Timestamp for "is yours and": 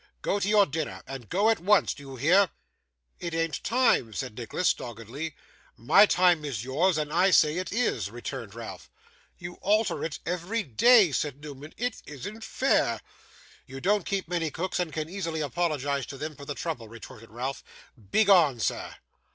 6.43-7.13